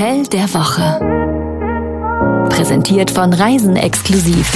Hotel 0.00 0.22
der 0.28 0.54
Woche. 0.54 0.98
Präsentiert 2.48 3.10
von 3.10 3.34
Reisen 3.34 3.76
exklusiv. 3.76 4.50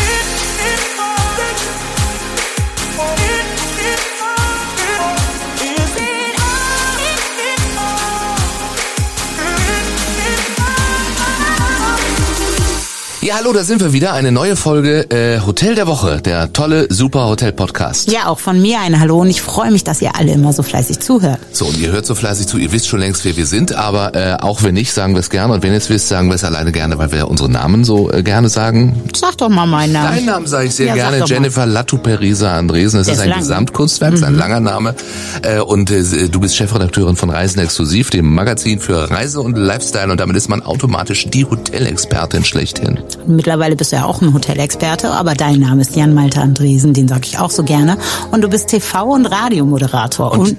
Ja, 13.24 13.36
hallo, 13.36 13.54
da 13.54 13.64
sind 13.64 13.80
wir 13.80 13.94
wieder. 13.94 14.12
Eine 14.12 14.32
neue 14.32 14.54
Folge 14.54 15.10
äh, 15.10 15.40
Hotel 15.40 15.74
der 15.74 15.86
Woche, 15.86 16.20
der 16.20 16.52
tolle, 16.52 16.88
super 16.90 17.26
Hotel-Podcast. 17.26 18.12
Ja, 18.12 18.26
auch 18.26 18.38
von 18.38 18.60
mir 18.60 18.80
ein 18.80 19.00
Hallo 19.00 19.22
und 19.22 19.30
ich 19.30 19.40
freue 19.40 19.70
mich, 19.70 19.82
dass 19.82 20.02
ihr 20.02 20.14
alle 20.14 20.32
immer 20.32 20.52
so 20.52 20.62
fleißig 20.62 21.00
zuhört. 21.00 21.38
So, 21.50 21.64
und 21.64 21.78
ihr 21.78 21.90
hört 21.90 22.04
so 22.04 22.14
fleißig 22.14 22.46
zu, 22.46 22.58
ihr 22.58 22.70
wisst 22.70 22.86
schon 22.86 23.00
längst, 23.00 23.24
wer 23.24 23.34
wir 23.34 23.46
sind, 23.46 23.74
aber 23.74 24.14
äh, 24.14 24.36
auch 24.42 24.62
wenn 24.62 24.74
nicht, 24.74 24.92
sagen 24.92 25.14
wir 25.14 25.20
es 25.20 25.30
gerne. 25.30 25.54
Und 25.54 25.62
wenn 25.62 25.72
ihr 25.72 25.78
es 25.78 25.88
wisst, 25.88 26.08
sagen 26.08 26.28
wir 26.28 26.34
es 26.34 26.44
alleine 26.44 26.70
gerne, 26.70 26.98
weil 26.98 27.12
wir 27.12 27.20
ja 27.20 27.24
unsere 27.24 27.50
Namen 27.50 27.84
so 27.84 28.12
äh, 28.12 28.22
gerne 28.22 28.50
sagen. 28.50 29.02
Sag 29.16 29.38
doch 29.38 29.48
mal 29.48 29.64
meinen 29.64 29.94
Namen. 29.94 30.16
Deinen 30.16 30.26
Namen 30.26 30.46
sage 30.46 30.66
ich 30.66 30.74
sehr 30.74 30.88
Ja, 30.88 30.94
gerne. 30.94 31.24
Jennifer 31.24 31.64
Latuperisa 31.64 32.54
Andresen. 32.58 32.98
Das 32.98 33.08
ist 33.08 33.14
ist 33.14 33.20
ein 33.20 33.30
lang. 33.30 33.38
Mhm. 33.38 33.42
Gesamtkunstwerk, 33.42 34.12
ist 34.12 34.22
ein 34.22 34.34
langer 34.36 34.60
Name. 34.60 34.94
Äh, 35.40 35.60
und 35.60 35.90
äh, 35.90 36.28
du 36.28 36.40
bist 36.40 36.56
Chefredakteurin 36.56 37.16
von 37.16 37.30
Reisen 37.30 37.60
Exklusiv, 37.60 38.10
dem 38.10 38.34
Magazin 38.34 38.80
für 38.80 39.10
Reise 39.10 39.40
und 39.40 39.56
Lifestyle. 39.56 40.12
Und 40.12 40.20
damit 40.20 40.36
ist 40.36 40.50
man 40.50 40.60
automatisch 40.60 41.30
die 41.30 41.46
Hotelexpertin 41.46 42.44
schlechthin. 42.44 42.98
Mittlerweile 43.26 43.76
bist 43.76 43.92
du 43.92 43.96
ja 43.96 44.04
auch 44.04 44.20
ein 44.22 44.32
Hotelexperte, 44.34 45.10
aber 45.10 45.34
dein 45.34 45.60
Name 45.60 45.80
ist 45.82 45.96
Jan 45.96 46.14
Malte 46.14 46.40
Andresen, 46.40 46.92
den 46.94 47.08
sag 47.08 47.26
ich 47.26 47.38
auch 47.38 47.50
so 47.50 47.62
gerne. 47.62 47.96
Und 48.30 48.42
du 48.42 48.48
bist 48.48 48.68
TV- 48.68 49.02
und 49.14 49.26
Radiomoderator. 49.26 50.32
Und, 50.32 50.56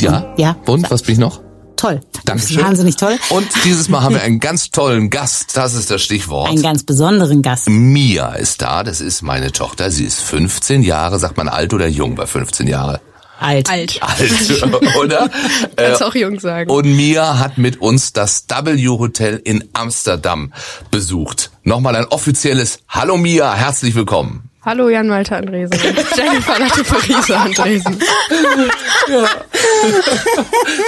Ja? 0.00 0.34
ja. 0.36 0.56
Und, 0.66 0.90
was 0.90 1.02
bin 1.02 1.14
ich 1.14 1.18
noch? 1.18 1.40
toll. 1.76 2.00
Dankeschön. 2.24 2.62
Wahnsinnig 2.64 2.96
toll. 2.96 3.16
Und 3.30 3.46
dieses 3.64 3.88
Mal 3.90 4.00
haben 4.02 4.14
wir 4.14 4.22
einen 4.22 4.40
ganz 4.40 4.70
tollen 4.70 5.10
Gast. 5.10 5.54
Das 5.56 5.74
ist 5.74 5.90
das 5.90 6.02
Stichwort. 6.02 6.48
Einen 6.48 6.62
ganz 6.62 6.82
besonderen 6.84 7.42
Gast. 7.42 7.68
Mia 7.68 8.28
ist 8.34 8.62
da. 8.62 8.84
Das 8.84 9.00
ist 9.02 9.20
meine 9.22 9.52
Tochter. 9.52 9.90
Sie 9.90 10.04
ist 10.04 10.20
15 10.20 10.82
Jahre. 10.82 11.18
Sagt 11.18 11.36
man 11.36 11.48
alt 11.48 11.74
oder 11.74 11.86
jung 11.86 12.14
bei 12.14 12.26
15 12.26 12.68
Jahre? 12.68 13.00
Alt. 13.38 13.68
Alt. 13.68 14.00
Alt, 14.00 14.62
oder? 14.98 15.28
Kannst 15.76 16.00
Äh, 16.00 16.04
auch 16.04 16.14
jung 16.14 16.38
sagen. 16.40 16.70
Und 16.70 16.86
Mia 16.96 17.38
hat 17.38 17.58
mit 17.58 17.80
uns 17.82 18.12
das 18.14 18.44
W 18.48 18.86
Hotel 18.88 19.40
in 19.44 19.64
Amsterdam 19.74 20.52
besucht. 20.90 21.50
Nochmal 21.66 21.96
ein 21.96 22.04
offizielles 22.04 22.80
Hallo 22.90 23.16
Mia, 23.16 23.54
herzlich 23.54 23.94
willkommen. 23.94 24.50
Hallo 24.66 24.90
Jan 24.90 25.08
Malte 25.08 25.36
Andresen. 25.36 25.72
Jennifer 26.16 26.58
Latteperisa 26.58 27.36
Andresen. 27.42 27.98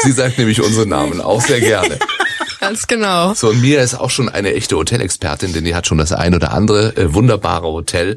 Sie 0.03 0.13
sagt 0.13 0.37
nämlich 0.37 0.61
unsere 0.63 0.87
Namen 0.87 1.23
auch 1.23 1.41
sehr 1.41 1.61
gerne. 1.61 1.99
Ganz 2.61 2.87
genau. 2.87 3.35
So, 3.35 3.51
und 3.51 3.61
Mia 3.61 3.81
ist 3.83 3.95
auch 3.95 4.11
schon 4.11 4.29
eine 4.29 4.55
echte 4.55 4.77
Hotelexpertin, 4.77 5.53
denn 5.53 5.65
die 5.65 5.75
hat 5.75 5.87
schon 5.87 5.99
das 5.99 6.12
ein 6.12 6.35
oder 6.35 6.53
andere 6.53 6.97
äh, 6.97 7.15
wunderbare 7.15 7.67
Hotel 7.67 8.17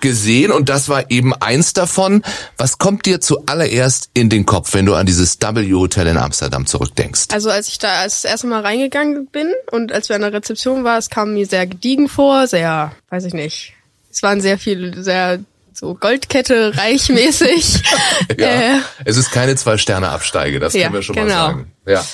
gesehen. 0.00 0.52
Und 0.52 0.68
das 0.68 0.88
war 0.88 1.10
eben 1.10 1.34
eins 1.34 1.72
davon. 1.72 2.22
Was 2.56 2.78
kommt 2.78 3.06
dir 3.06 3.20
zuallererst 3.20 4.10
in 4.14 4.28
den 4.28 4.46
Kopf, 4.46 4.74
wenn 4.74 4.86
du 4.86 4.94
an 4.94 5.06
dieses 5.06 5.38
W-Hotel 5.40 6.06
in 6.06 6.16
Amsterdam 6.18 6.66
zurückdenkst? 6.66 7.26
Also 7.32 7.50
als 7.50 7.68
ich 7.68 7.78
da 7.78 8.00
als 8.00 8.24
erste 8.24 8.46
Mal 8.46 8.62
reingegangen 8.62 9.26
bin 9.26 9.52
und 9.70 9.92
als 9.92 10.08
wir 10.08 10.16
an 10.16 10.22
der 10.22 10.32
Rezeption 10.32 10.84
waren, 10.84 10.98
es 10.98 11.10
kam 11.10 11.34
mir 11.34 11.46
sehr 11.46 11.66
gediegen 11.66 12.08
vor, 12.08 12.46
sehr, 12.46 12.92
weiß 13.10 13.24
ich 13.24 13.34
nicht. 13.34 13.74
Es 14.10 14.22
waren 14.22 14.40
sehr 14.40 14.58
viele, 14.58 15.02
sehr 15.02 15.40
so 15.72 15.94
Goldkette 15.94 16.76
reichmäßig. 16.76 17.82
Ja, 18.38 18.46
äh, 18.46 18.78
es 19.04 19.16
ist 19.16 19.32
keine 19.32 19.56
Zwei-Sterne-Absteige, 19.56 20.60
das 20.60 20.74
Ja, 20.74 20.82
können 20.84 20.94
wir 20.94 21.02
schon 21.02 21.16
mal 21.16 21.22
genau. 21.22 21.34
sagen. 21.46 21.72
Ja. 21.86 22.04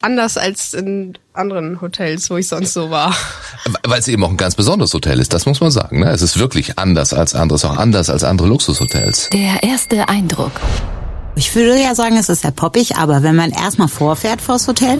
Anders 0.00 0.36
als 0.36 0.74
in 0.74 1.16
anderen 1.32 1.80
Hotels, 1.80 2.30
wo 2.30 2.36
ich 2.36 2.48
sonst 2.48 2.72
so 2.72 2.90
war. 2.90 3.14
Weil 3.84 4.00
es 4.00 4.08
eben 4.08 4.24
auch 4.24 4.30
ein 4.30 4.36
ganz 4.36 4.54
besonderes 4.54 4.92
Hotel 4.94 5.20
ist, 5.20 5.32
das 5.32 5.46
muss 5.46 5.60
man 5.60 5.70
sagen. 5.70 6.00
Ne? 6.00 6.10
Es 6.10 6.22
ist 6.22 6.38
wirklich 6.38 6.78
anders 6.78 7.12
als 7.12 7.34
anderes, 7.34 7.64
auch 7.64 7.76
anders 7.76 8.10
als 8.10 8.24
andere 8.24 8.48
Luxushotels. 8.48 9.28
Der 9.32 9.62
erste 9.62 10.08
Eindruck. 10.08 10.52
Ich 11.36 11.54
würde 11.54 11.80
ja 11.80 11.94
sagen, 11.94 12.16
es 12.16 12.28
ist 12.28 12.42
sehr 12.42 12.50
poppig, 12.50 12.96
aber 12.96 13.22
wenn 13.22 13.36
man 13.36 13.50
erstmal 13.50 13.88
vorfährt 13.88 14.40
vors 14.40 14.66
Hotel, 14.66 14.98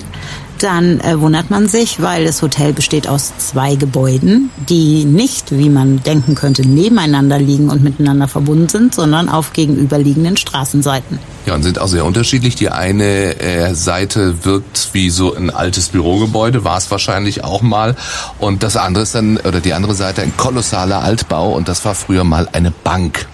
dann 0.62 1.00
äh, 1.00 1.20
wundert 1.20 1.50
man 1.50 1.68
sich, 1.68 2.00
weil 2.00 2.24
das 2.24 2.42
Hotel 2.42 2.72
besteht 2.72 3.08
aus 3.08 3.32
zwei 3.38 3.74
Gebäuden, 3.74 4.50
die 4.68 5.04
nicht, 5.04 5.56
wie 5.56 5.68
man 5.68 6.02
denken 6.02 6.34
könnte, 6.34 6.66
nebeneinander 6.66 7.38
liegen 7.38 7.70
und 7.70 7.82
miteinander 7.82 8.28
verbunden 8.28 8.68
sind, 8.68 8.94
sondern 8.94 9.28
auf 9.28 9.52
gegenüberliegenden 9.52 10.36
Straßenseiten. 10.36 11.18
Ja, 11.46 11.54
und 11.54 11.62
sind 11.62 11.80
auch 11.80 11.88
sehr 11.88 12.04
unterschiedlich. 12.04 12.54
Die 12.54 12.68
eine 12.68 13.40
äh, 13.40 13.74
Seite 13.74 14.44
wirkt 14.44 14.90
wie 14.92 15.10
so 15.10 15.34
ein 15.34 15.50
altes 15.50 15.88
Bürogebäude, 15.88 16.64
war 16.64 16.78
es 16.78 16.90
wahrscheinlich 16.90 17.44
auch 17.44 17.62
mal. 17.62 17.96
Und 18.38 18.62
das 18.62 18.76
andere 18.76 19.04
ist 19.04 19.14
dann, 19.14 19.38
oder 19.38 19.60
die 19.60 19.72
andere 19.72 19.94
Seite 19.94 20.22
ein 20.22 20.36
kolossaler 20.36 21.02
Altbau 21.02 21.54
und 21.54 21.68
das 21.68 21.84
war 21.84 21.94
früher 21.94 22.24
mal 22.24 22.48
eine 22.52 22.70
Bank. 22.70 23.26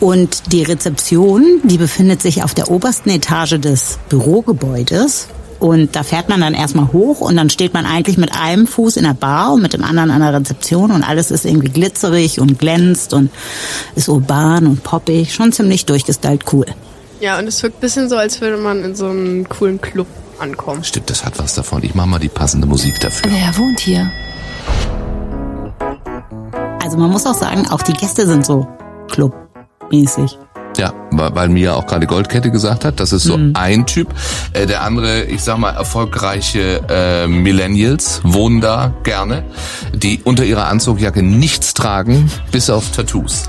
Und 0.00 0.52
die 0.52 0.62
Rezeption, 0.62 1.60
die 1.62 1.76
befindet 1.76 2.22
sich 2.22 2.42
auf 2.42 2.54
der 2.54 2.70
obersten 2.70 3.10
Etage 3.10 3.60
des 3.60 3.98
Bürogebäudes. 4.08 5.28
Und 5.60 5.94
da 5.94 6.02
fährt 6.02 6.30
man 6.30 6.40
dann 6.40 6.54
erstmal 6.54 6.90
hoch 6.92 7.20
und 7.20 7.36
dann 7.36 7.50
steht 7.50 7.74
man 7.74 7.84
eigentlich 7.84 8.16
mit 8.16 8.34
einem 8.34 8.66
Fuß 8.66 8.96
in 8.96 9.04
der 9.04 9.14
Bar 9.14 9.52
und 9.52 9.62
mit 9.62 9.74
dem 9.74 9.84
anderen 9.84 10.10
an 10.10 10.20
der 10.20 10.32
Rezeption 10.32 10.90
und 10.90 11.02
alles 11.02 11.30
ist 11.30 11.44
irgendwie 11.44 11.68
glitzerig 11.68 12.40
und 12.40 12.58
glänzt 12.58 13.12
und 13.12 13.30
ist 13.94 14.08
urban 14.08 14.66
und 14.66 14.82
poppig. 14.82 15.34
Schon 15.34 15.52
ziemlich 15.52 15.84
durchgestylt 15.84 16.44
cool. 16.52 16.64
Ja, 17.20 17.38
und 17.38 17.46
es 17.46 17.62
wirkt 17.62 17.76
ein 17.76 17.80
bisschen 17.80 18.08
so, 18.08 18.16
als 18.16 18.40
würde 18.40 18.56
man 18.56 18.82
in 18.82 18.96
so 18.96 19.06
einem 19.08 19.46
coolen 19.50 19.78
Club 19.80 20.06
ankommen. 20.38 20.82
Stimmt, 20.82 21.10
das 21.10 21.26
hat 21.26 21.38
was 21.38 21.54
davon. 21.54 21.82
Ich 21.82 21.94
mach 21.94 22.06
mal 22.06 22.18
die 22.18 22.30
passende 22.30 22.66
Musik 22.66 22.98
dafür. 23.00 23.30
Wer 23.30 23.58
wohnt 23.58 23.80
hier? 23.80 24.10
Also 26.82 26.96
man 26.96 27.10
muss 27.10 27.26
auch 27.26 27.34
sagen, 27.34 27.68
auch 27.68 27.82
die 27.82 27.92
Gäste 27.92 28.26
sind 28.26 28.46
so 28.46 28.66
clubmäßig. 29.08 30.38
Ja, 30.80 30.94
weil 31.10 31.50
Mia 31.50 31.74
auch 31.74 31.86
gerade 31.86 32.06
Goldkette 32.06 32.50
gesagt 32.50 32.86
hat, 32.86 33.00
das 33.00 33.12
ist 33.12 33.24
so 33.24 33.38
ein 33.52 33.84
Typ. 33.84 34.14
Äh, 34.54 34.64
der 34.64 34.82
andere, 34.82 35.24
ich 35.24 35.42
sag 35.42 35.58
mal, 35.58 35.72
erfolgreiche 35.72 36.80
äh, 36.88 37.26
Millennials 37.26 38.22
wohnen 38.24 38.62
da 38.62 38.94
gerne, 39.04 39.44
die 39.92 40.22
unter 40.24 40.42
ihrer 40.42 40.68
Anzugjacke 40.68 41.22
nichts 41.22 41.74
tragen, 41.74 42.30
bis 42.50 42.70
auf 42.70 42.92
Tattoos. 42.92 43.44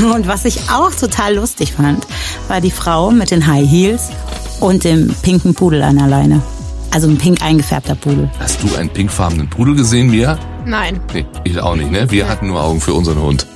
Und 0.12 0.26
was 0.26 0.46
ich 0.46 0.68
auch 0.68 0.90
total 0.92 1.36
lustig 1.36 1.74
fand, 1.74 2.04
war 2.48 2.60
die 2.60 2.72
Frau 2.72 3.12
mit 3.12 3.30
den 3.30 3.46
High 3.46 3.70
Heels 3.70 4.08
und 4.58 4.82
dem 4.82 5.14
pinken 5.22 5.54
Pudel 5.54 5.84
an 5.84 5.94
der 5.94 6.08
Leine. 6.08 6.42
Also 6.90 7.06
ein 7.06 7.18
pink 7.18 7.40
eingefärbter 7.40 7.94
Pudel. 7.94 8.28
Hast 8.40 8.64
du 8.64 8.74
einen 8.74 8.90
pinkfarbenen 8.90 9.48
Pudel 9.48 9.76
gesehen, 9.76 10.10
Mia? 10.10 10.36
Nein, 10.66 10.98
Nee, 11.14 11.24
ich 11.44 11.60
auch 11.60 11.76
nicht, 11.76 11.92
ne? 11.92 12.10
Wir 12.10 12.28
hatten 12.28 12.48
nur 12.48 12.60
Augen 12.62 12.80
für 12.80 12.94
unseren 12.94 13.20
Hund. 13.20 13.46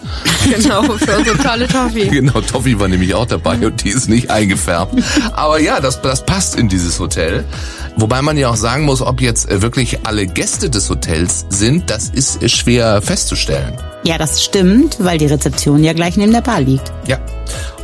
genau, 0.50 0.82
für 0.82 1.16
unsere 1.16 1.38
tolle 1.38 1.68
Toffee. 1.68 2.08
Genau, 2.08 2.40
Toffi 2.40 2.78
war 2.78 2.88
nämlich 2.88 3.14
auch 3.14 3.26
dabei 3.26 3.64
und 3.66 3.84
die 3.84 3.90
ist 3.90 4.08
nicht 4.08 4.30
eingefärbt. 4.30 4.94
Aber 5.32 5.60
ja, 5.60 5.80
das, 5.80 6.00
das 6.02 6.24
passt 6.24 6.56
in 6.56 6.68
dieses 6.68 6.98
Hotel. 6.98 7.44
Wobei 7.96 8.22
man 8.22 8.36
ja 8.36 8.48
auch 8.48 8.56
sagen 8.56 8.84
muss, 8.84 9.02
ob 9.02 9.20
jetzt 9.20 9.50
äh, 9.50 9.62
wirklich 9.62 10.04
alle 10.04 10.26
Gäste 10.26 10.70
des 10.70 10.88
Hotels 10.88 11.46
sind, 11.50 11.90
das 11.90 12.08
ist 12.08 12.42
äh, 12.42 12.48
schwer 12.48 13.02
festzustellen. 13.02 13.76
Ja, 14.04 14.18
das 14.18 14.42
stimmt, 14.42 14.96
weil 14.98 15.18
die 15.18 15.26
Rezeption 15.26 15.84
ja 15.84 15.92
gleich 15.92 16.16
neben 16.16 16.32
der 16.32 16.40
Bar 16.40 16.60
liegt. 16.60 16.92
Ja. 17.06 17.18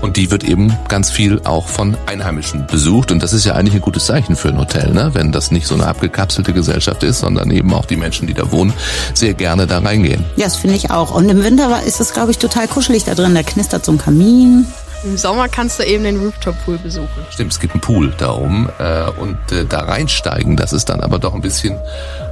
Und 0.01 0.17
die 0.17 0.31
wird 0.31 0.45
eben 0.45 0.77
ganz 0.89 1.11
viel 1.11 1.41
auch 1.45 1.67
von 1.67 1.97
Einheimischen 2.07 2.67
besucht. 2.67 3.11
Und 3.13 3.23
das 3.23 3.33
ist 3.33 3.45
ja 3.45 3.55
eigentlich 3.55 3.75
ein 3.75 3.81
gutes 3.81 4.07
Zeichen 4.07 4.37
für 4.37 4.49
ein 4.49 4.59
Hotel, 4.59 4.93
ne? 4.93 5.11
Wenn 5.15 5.33
das 5.33 5.51
nicht 5.51 5.67
so 5.67 5.75
eine 5.75 5.87
abgekapselte 5.87 6.53
Gesellschaft 6.53 7.03
ist, 7.03 7.19
sondern 7.21 7.51
eben 7.51 7.73
auch 7.75 7.85
die 7.85 7.97
Menschen, 7.97 8.27
die 8.27 8.35
da 8.35 8.51
wohnen, 8.53 8.73
sehr 9.15 9.35
gerne 9.35 9.67
da 9.67 9.79
reingehen. 9.79 10.25
Ja, 10.37 10.45
das 10.45 10.57
finde 10.57 10.77
ich 10.77 10.91
auch. 10.91 11.13
Und 11.15 11.29
im 11.29 11.43
Winter 11.43 11.69
war- 11.71 11.83
ist 11.83 12.01
es, 12.01 12.13
glaube 12.13 12.31
ich, 12.31 12.39
total 12.39 12.69
kuschelig 12.69 13.05
da 13.05 13.15
drin. 13.15 13.35
Da 13.35 13.43
knistert 13.43 13.85
so 13.85 13.93
ein 13.93 13.99
Kamin. 13.99 14.67
Im 15.05 15.17
Sommer 15.17 15.49
kannst 15.49 15.79
du 15.79 15.85
eben 15.85 16.03
den 16.05 16.19
Rooftop-Pool 16.21 16.79
besuchen. 16.79 17.09
Stimmt, 17.31 17.53
es 17.53 17.61
gibt 17.61 17.75
einen 17.75 17.81
Pool 17.81 18.13
da 18.19 18.33
oben 18.35 18.69
äh, 18.81 19.05
und 19.21 19.37
äh, 19.53 19.65
da 19.69 19.81
reinsteigen, 19.81 20.57
das 20.57 20.73
ist 20.73 20.89
dann 20.89 21.01
aber 21.01 21.19
doch 21.21 21.35
ein 21.35 21.41
bisschen 21.41 21.77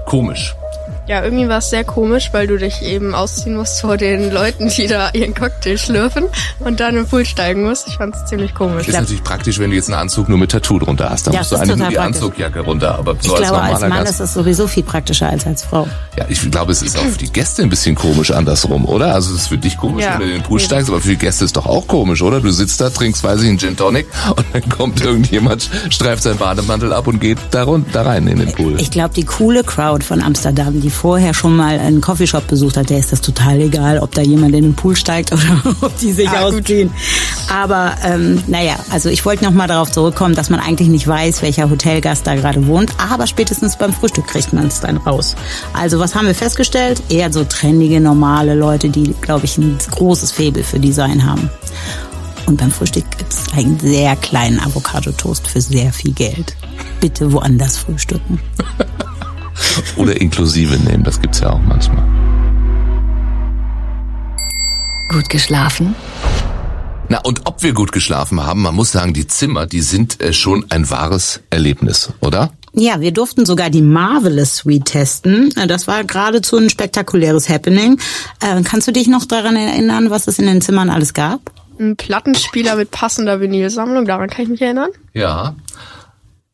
komisch. 0.06 0.54
Ja, 1.08 1.22
irgendwie 1.22 1.48
war 1.48 1.58
es 1.58 1.70
sehr 1.70 1.84
komisch, 1.84 2.30
weil 2.32 2.48
du 2.48 2.58
dich 2.58 2.82
eben 2.82 3.14
ausziehen 3.14 3.54
musst 3.56 3.80
vor 3.80 3.96
den 3.96 4.32
Leuten, 4.32 4.68
die 4.70 4.88
da 4.88 5.10
ihren 5.12 5.34
Cocktail 5.34 5.78
schlürfen 5.78 6.24
und 6.58 6.80
dann 6.80 6.96
im 6.96 7.06
Pool 7.06 7.24
steigen 7.24 7.62
musst. 7.62 7.86
Ich 7.86 7.96
fand 7.96 8.16
es 8.16 8.24
ziemlich 8.24 8.54
komisch. 8.56 8.88
Ist 8.88 8.94
natürlich 8.98 9.22
praktisch, 9.22 9.60
wenn 9.60 9.70
du 9.70 9.76
jetzt 9.76 9.88
einen 9.88 10.00
Anzug 10.00 10.28
nur 10.28 10.36
mit 10.36 10.50
Tattoo 10.50 10.80
drunter 10.80 11.08
hast. 11.10 11.28
Da 11.28 11.30
Ja, 11.30 11.38
musst 11.38 11.52
du 11.52 11.54
das 11.54 11.62
eigentlich 11.62 11.78
nur 11.78 11.88
die 11.90 11.94
praktisch. 11.94 12.16
Anzugjacke 12.22 12.60
runter. 12.60 12.98
Aber 12.98 13.14
Ich 13.20 13.22
so 13.22 13.34
als 13.36 13.46
glaube, 13.48 13.62
als 13.62 13.80
Mann 13.82 13.90
Gast. 13.92 14.10
ist 14.14 14.20
es 14.20 14.34
sowieso 14.34 14.66
viel 14.66 14.82
praktischer 14.82 15.28
als 15.28 15.46
als 15.46 15.62
Frau. 15.62 15.86
Ja, 16.18 16.24
ich 16.28 16.50
glaube, 16.50 16.72
es 16.72 16.82
ist 16.82 16.98
auch 16.98 17.02
für 17.04 17.18
die 17.18 17.32
Gäste 17.32 17.62
ein 17.62 17.68
bisschen 17.70 17.94
komisch 17.94 18.32
andersrum, 18.32 18.84
oder? 18.84 19.14
Also 19.14 19.32
es 19.32 19.42
ist 19.42 19.48
für 19.48 19.58
dich 19.58 19.76
komisch, 19.76 20.04
Ja. 20.04 20.14
wenn 20.14 20.18
du 20.20 20.24
in 20.26 20.32
den 20.32 20.42
Pool 20.42 20.58
steigst, 20.58 20.88
aber 20.90 21.00
für 21.00 21.10
die 21.10 21.16
Gäste 21.18 21.44
ist 21.44 21.56
doch 21.56 21.66
auch 21.66 21.86
komisch, 21.86 22.20
oder? 22.22 22.40
Du 22.40 22.50
sitzt 22.50 22.80
da, 22.80 22.90
trinkst, 22.90 23.22
weiß 23.22 23.42
ich, 23.42 23.48
einen 23.48 23.58
Gin 23.60 23.76
Tonic 23.76 24.06
und 24.36 24.44
dann 24.52 24.68
kommt 24.70 25.00
irgendjemand, 25.02 25.70
streift 25.90 26.24
seinen 26.24 26.38
Bademantel 26.38 26.92
ab 26.92 27.06
und 27.06 27.20
geht 27.20 27.38
da, 27.52 27.62
run 27.62 27.86
da 27.92 28.02
rein 28.02 28.26
in 28.26 28.38
den 28.40 28.50
Pool. 28.50 28.80
Ich 28.80 28.90
glaube, 28.90 29.14
die 29.14 29.24
coole 29.24 29.62
Crowd 29.62 30.04
von 30.04 30.20
Amsterdam, 30.20 30.80
die 30.80 30.90
vorher 30.96 31.34
schon 31.34 31.54
mal 31.56 31.78
einen 31.78 32.00
Coffeeshop 32.00 32.46
besucht 32.48 32.76
hat, 32.76 32.90
der 32.90 32.98
ist 32.98 33.12
das 33.12 33.20
total 33.20 33.60
egal, 33.60 33.98
ob 34.00 34.14
da 34.14 34.22
jemand 34.22 34.54
in 34.54 34.62
den 34.64 34.74
Pool 34.74 34.96
steigt 34.96 35.32
oder 35.32 35.42
ob 35.82 35.96
die 35.98 36.12
sich 36.12 36.28
Ah, 36.28 36.44
gut. 36.50 36.60
ausziehen. 36.60 36.90
Aber 37.52 37.94
ähm, 38.04 38.42
naja, 38.46 38.76
also 38.90 39.08
ich 39.08 39.24
wollte 39.24 39.44
noch 39.44 39.52
mal 39.52 39.68
darauf 39.68 39.90
zurückkommen, 39.92 40.34
dass 40.34 40.50
man 40.50 40.60
eigentlich 40.60 40.88
nicht 40.88 41.06
weiß, 41.06 41.42
welcher 41.42 41.70
Hotelgast 41.70 42.26
da 42.26 42.34
gerade 42.34 42.66
wohnt, 42.66 42.92
aber 42.98 43.26
spätestens 43.26 43.76
beim 43.76 43.92
Frühstück 43.92 44.26
kriegt 44.26 44.52
man 44.52 44.66
es 44.66 44.80
dann 44.80 44.96
raus. 44.96 45.36
Also 45.72 45.98
was 46.00 46.14
haben 46.14 46.26
wir 46.26 46.34
festgestellt? 46.34 47.02
Eher 47.08 47.32
so 47.32 47.44
trendige, 47.44 48.00
normale 48.00 48.54
Leute, 48.54 48.88
die, 48.88 49.14
glaube 49.20 49.44
ich, 49.44 49.58
ein 49.58 49.78
großes 49.90 50.32
Faible 50.32 50.64
für 50.64 50.80
Design 50.80 51.24
haben. 51.24 51.50
Und 52.46 52.58
beim 52.58 52.70
Frühstück 52.70 53.04
gibt's 53.18 53.44
einen 53.56 53.78
sehr 53.80 54.14
kleinen 54.16 54.60
Avocado-Toast 54.60 55.48
für 55.48 55.60
sehr 55.60 55.92
viel 55.92 56.12
Geld. 56.12 56.54
Bitte 57.00 57.32
woanders 57.32 57.76
frühstücken. 57.78 58.40
Oder 59.96 60.20
inklusive 60.20 60.76
nehmen, 60.76 61.04
das 61.04 61.20
gibt's 61.20 61.40
ja 61.40 61.50
auch 61.50 61.60
manchmal. 61.60 62.04
Gut 65.08 65.28
geschlafen? 65.28 65.94
Na, 67.08 67.20
und 67.20 67.46
ob 67.46 67.62
wir 67.62 67.72
gut 67.72 67.92
geschlafen 67.92 68.44
haben, 68.44 68.62
man 68.62 68.74
muss 68.74 68.90
sagen, 68.90 69.12
die 69.12 69.26
Zimmer, 69.26 69.66
die 69.66 69.80
sind 69.80 70.20
äh, 70.20 70.32
schon 70.32 70.66
ein 70.70 70.90
wahres 70.90 71.40
Erlebnis, 71.50 72.12
oder? 72.20 72.50
Ja, 72.78 73.00
wir 73.00 73.12
durften 73.12 73.46
sogar 73.46 73.70
die 73.70 73.80
Marvelous 73.80 74.56
Suite 74.56 74.84
testen. 74.84 75.50
Das 75.66 75.86
war 75.86 76.04
geradezu 76.04 76.58
ein 76.58 76.68
spektakuläres 76.68 77.48
Happening. 77.48 77.98
Äh, 78.40 78.60
kannst 78.62 78.86
du 78.86 78.92
dich 78.92 79.06
noch 79.06 79.24
daran 79.24 79.56
erinnern, 79.56 80.10
was 80.10 80.26
es 80.26 80.38
in 80.38 80.46
den 80.46 80.60
Zimmern 80.60 80.90
alles 80.90 81.14
gab? 81.14 81.40
Ein 81.78 81.96
Plattenspieler 81.96 82.76
mit 82.76 82.90
passender 82.90 83.40
Vinylsammlung, 83.40 84.04
daran 84.04 84.28
kann 84.28 84.42
ich 84.42 84.50
mich 84.50 84.60
erinnern. 84.60 84.90
Ja. 85.14 85.54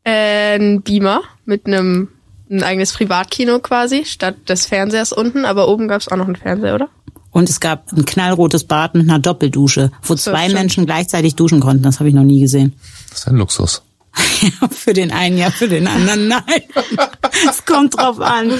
Äh, 0.04 0.56
ein 0.56 0.82
Beamer 0.82 1.22
mit 1.44 1.66
einem 1.66 2.08
ein 2.52 2.62
eigenes 2.62 2.92
Privatkino 2.92 3.58
quasi, 3.58 4.04
statt 4.04 4.36
des 4.48 4.66
Fernsehers 4.66 5.12
unten, 5.12 5.44
aber 5.44 5.68
oben 5.68 5.88
gab's 5.88 6.08
auch 6.08 6.16
noch 6.16 6.26
einen 6.26 6.36
Fernseher, 6.36 6.74
oder? 6.74 6.88
Und 7.30 7.48
es 7.48 7.60
gab 7.60 7.90
ein 7.92 8.04
knallrotes 8.04 8.64
Bad 8.64 8.94
mit 8.94 9.08
einer 9.08 9.18
Doppeldusche, 9.18 9.90
wo 10.02 10.14
So, 10.16 10.30
zwei 10.30 10.44
stimmt. 10.44 10.54
Menschen 10.54 10.86
gleichzeitig 10.86 11.34
duschen 11.34 11.60
konnten. 11.60 11.82
Das 11.82 11.98
habe 11.98 12.08
ich 12.10 12.14
noch 12.14 12.24
nie 12.24 12.40
gesehen. 12.40 12.74
Das 13.10 13.20
ist 13.20 13.28
ein 13.28 13.36
Luxus. 13.36 13.82
Ja, 14.42 14.68
für 14.68 14.92
den 14.92 15.10
einen 15.12 15.36
ja, 15.38 15.50
für 15.50 15.68
den 15.68 15.86
anderen 15.86 16.28
nein. 16.28 16.42
Es 17.48 17.64
kommt 17.64 17.96
drauf 17.96 18.20
an. 18.20 18.50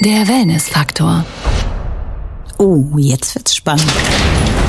Der 0.00 0.26
Wellnessfaktor. 0.28 1.24
Oh, 2.58 2.84
jetzt 2.98 3.34
wird's 3.34 3.54
spannend. 3.54 3.86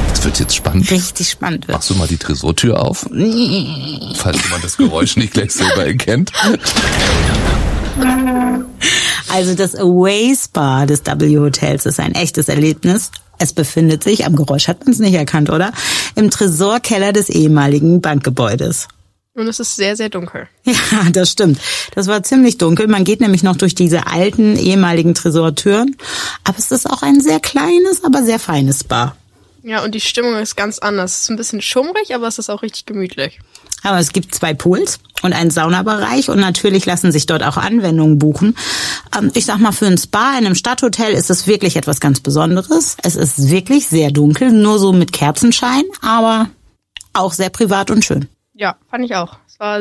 Das 0.10 0.24
wird 0.24 0.40
jetzt 0.40 0.56
spannend. 0.56 0.90
Richtig 0.92 1.30
spannend 1.30 1.68
wird. 1.68 1.78
Machst 1.78 1.90
du 1.90 1.96
mal 1.96 2.08
die 2.08 2.18
Tresortür 2.18 2.80
auf? 2.82 3.02
Falls 3.10 4.44
jemand 4.44 4.64
das 4.64 4.78
Geräusch 4.78 5.18
nicht 5.18 5.34
gleich 5.34 5.52
selber 5.52 5.86
erkennt. 5.86 6.32
Also 9.30 9.56
das 9.56 9.76
Away 9.76 10.36
Spa 10.36 10.86
des 10.86 11.06
W 11.06 11.40
Hotels 11.40 11.86
ist 11.86 12.00
ein 12.00 12.14
echtes 12.14 12.50
Erlebnis. 12.50 13.12
Es 13.40 13.54
befindet 13.54 14.04
sich, 14.04 14.26
am 14.26 14.36
Geräusch 14.36 14.68
hat 14.68 14.82
man 14.86 14.94
es 14.94 15.00
nicht 15.00 15.16
erkannt, 15.16 15.50
oder? 15.50 15.72
Im 16.16 16.30
Tresorkeller 16.30 17.12
des 17.14 17.30
ehemaligen 17.30 18.02
Bankgebäudes. 18.02 18.88
Und 19.34 19.48
es 19.48 19.60
ist 19.60 19.78
sehr, 19.78 19.96
sehr 19.96 20.10
dunkel. 20.10 20.48
Ja, 20.66 21.10
das 21.12 21.32
stimmt. 21.32 21.60
Das 21.96 22.08
war 22.08 22.22
ziemlich 22.22 22.58
dunkel. 22.58 22.88
Man 22.88 23.06
geht 23.06 23.22
nämlich 23.22 23.44
noch 23.44 23.56
durch 23.56 23.74
diese 23.74 24.08
alten 24.08 24.58
ehemaligen 24.58 25.16
Tresortüren. 25.16 25.96
Aber 26.44 26.60
es 26.60 26.72
ist 26.72 26.90
auch 26.90 27.02
ein 27.02 27.22
sehr 27.22 27.40
kleines, 27.40 28.04
aber 28.04 28.24
sehr 28.24 28.40
feines 28.40 28.82
Spa. 28.82 29.16
Ja, 29.64 29.84
und 29.84 29.96
die 29.96 30.02
Stimmung 30.02 30.36
ist 30.36 30.58
ganz 30.58 30.80
anders. 30.80 31.14
Es 31.14 31.22
ist 31.24 31.30
ein 31.30 31.38
bisschen 31.38 31.62
schummrig, 31.62 32.14
aber 32.14 32.28
es 32.28 32.40
ist 32.40 32.50
auch 32.50 32.62
richtig 32.62 32.86
gemütlich. 32.86 33.40
Aber 33.84 34.00
es 34.00 34.14
gibt 34.14 34.34
zwei 34.36 34.54
Pools 34.54 35.00
und 35.22 35.34
einen 35.34 35.52
Saunabereich 35.52 36.30
und 36.30 36.40
natürlich 36.40 36.86
lassen 36.86 37.12
sich 37.12 37.26
dort 37.26 37.44
auch 37.44 37.58
Anwendungen 37.58 38.20
buchen. 38.20 38.56
Ähm, 39.18 39.32
Ich 39.34 39.46
sag 39.46 39.60
mal, 39.60 39.72
für 39.72 39.88
ein 39.88 39.98
Spa 39.98 40.32
in 40.38 40.46
einem 40.46 40.56
Stadthotel 40.56 41.14
ist 41.14 41.30
es 41.30 41.48
wirklich 41.48 41.76
etwas 41.76 42.00
ganz 42.00 42.20
Besonderes. 42.20 42.98
Es 43.04 43.16
ist 43.16 43.50
wirklich 43.50 43.88
sehr 43.88 44.12
dunkel, 44.12 44.52
nur 44.52 44.80
so 44.80 44.94
mit 44.94 45.14
Kerzenschein, 45.14 45.84
aber 46.02 46.50
auch 47.14 47.34
sehr 47.34 47.50
privat 47.50 47.92
und 47.92 48.06
schön. 48.06 48.28
Ja, 48.54 48.76
fand 48.90 49.06
ich 49.06 49.16
auch. 49.16 49.38
Es 49.48 49.60
war 49.60 49.80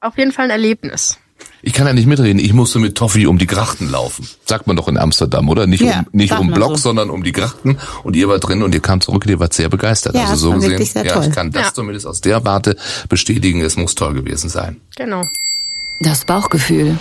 auf 0.00 0.16
jeden 0.18 0.32
Fall 0.32 0.46
ein 0.46 0.50
Erlebnis. 0.50 1.18
Ich 1.62 1.72
kann 1.72 1.86
ja 1.86 1.92
nicht 1.92 2.06
mitreden. 2.06 2.38
Ich 2.38 2.52
musste 2.52 2.78
mit 2.78 2.94
Toffee 2.96 3.26
um 3.26 3.36
die 3.38 3.46
Grachten 3.46 3.90
laufen. 3.90 4.26
Sagt 4.46 4.66
man 4.66 4.76
doch 4.76 4.88
in 4.88 4.96
Amsterdam, 4.96 5.48
oder? 5.48 5.66
Nicht 5.66 5.82
Ja, 5.82 6.00
um, 6.00 6.06
nicht 6.12 6.32
um 6.38 6.50
Block, 6.52 6.70
so. 6.72 6.76
sondern 6.84 7.10
um 7.10 7.22
die 7.22 7.32
Grachten. 7.32 7.76
Und 8.02 8.16
ihr 8.16 8.28
wart 8.28 8.46
drin 8.48 8.62
und 8.62 8.74
ihr 8.74 8.80
kam 8.80 9.00
zurück 9.00 9.24
und 9.26 9.30
ihr 9.30 9.40
wart 9.40 9.52
sehr 9.52 9.68
begeistert. 9.68 10.14
Ja, 10.14 10.24
also 10.26 10.52
so 10.52 10.58
gesehen, 10.58 11.04
ja, 11.04 11.14
toll. 11.14 11.26
ich 11.28 11.32
kann 11.34 11.50
das 11.50 11.62
Ja. 11.66 11.74
zumindest 11.74 12.06
aus 12.06 12.20
der 12.20 12.44
Warte 12.44 12.76
bestätigen. 13.08 13.60
Es 13.60 13.76
muss 13.76 13.94
toll 13.94 14.14
gewesen 14.14 14.48
sein. 14.48 14.76
Genau. 14.96 15.24
Das 16.00 16.24
Bauchgefühl. 16.24 16.96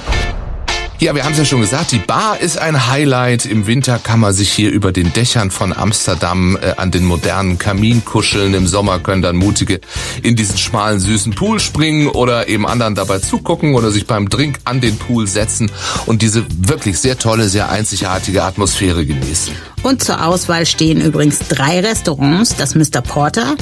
Ja, 1.02 1.16
wir 1.16 1.24
haben 1.24 1.32
es 1.32 1.38
ja 1.38 1.46
schon 1.46 1.62
gesagt, 1.62 1.94
die 1.94 2.00
Bar 2.00 2.42
ist 2.42 2.58
ein 2.58 2.88
Highlight. 2.88 3.46
Im 3.46 3.68
Winter 3.68 4.00
kann 4.00 4.20
man 4.20 4.34
sich 4.34 4.52
hier 4.52 4.70
über 4.70 4.92
den 4.92 5.14
Dächern 5.14 5.50
von 5.50 5.72
Amsterdam 5.72 6.58
äh, 6.62 6.74
an 6.76 6.92
den 6.92 7.06
modernen 7.06 7.58
Kamin 7.58 8.04
kuscheln. 8.04 8.54
Im 8.54 8.68
Sommer 8.68 9.00
können 9.00 9.22
dann 9.22 9.38
Mutige 9.38 9.80
in 10.24 10.36
diesen 10.36 10.58
schmalen, 10.58 11.00
süßen 11.00 11.36
Pool 11.36 11.62
springen 11.62 12.10
oder 12.10 12.50
eben 12.50 12.68
anderen 12.68 12.96
dabei 12.96 13.20
zugucken 13.20 13.76
oder 13.76 13.92
sich 13.92 14.08
beim 14.08 14.28
Drink 14.28 14.60
an 14.66 14.82
den 14.82 14.98
Pool 14.98 15.26
setzen 15.26 15.72
und 16.06 16.22
diese 16.22 16.44
wirklich 16.50 17.00
sehr 17.00 17.18
tolle, 17.18 17.48
sehr 17.48 17.70
einzigartige 17.70 18.44
Atmosphäre 18.44 19.06
genießen. 19.06 19.54
Und 19.82 20.04
zur 20.04 20.26
Auswahl 20.26 20.66
stehen 20.66 21.00
übrigens 21.00 21.40
drei 21.48 21.80
Restaurants. 21.80 22.56
Das 22.58 22.76
Mr. 22.76 23.02
Porter, 23.02 23.56